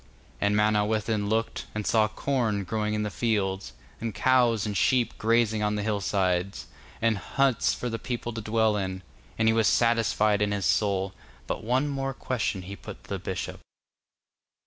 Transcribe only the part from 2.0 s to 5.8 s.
corn growing in the fields, and cows and sheep grazing on